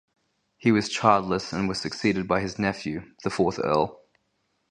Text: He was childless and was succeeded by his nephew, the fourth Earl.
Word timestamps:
He 0.57 0.71
was 0.71 0.89
childless 0.89 1.53
and 1.53 1.69
was 1.69 1.79
succeeded 1.79 2.27
by 2.27 2.39
his 2.41 2.57
nephew, 2.57 3.11
the 3.23 3.29
fourth 3.29 3.59
Earl. 3.59 4.01